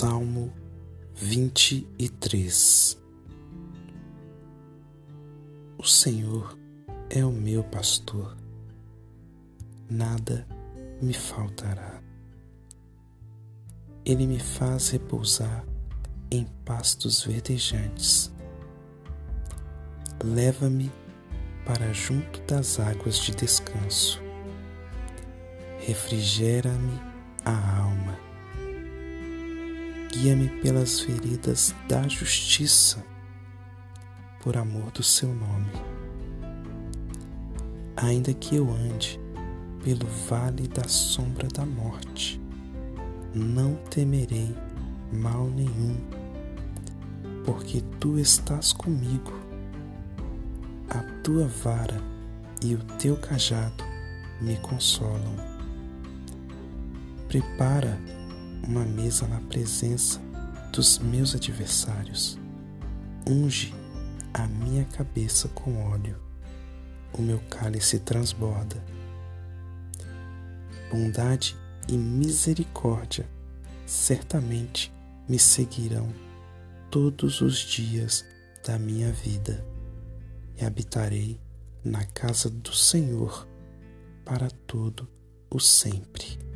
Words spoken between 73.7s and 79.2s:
certamente me seguirão todos os dias da minha